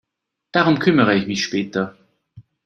[0.51, 1.95] Darum kümmere ich mich später.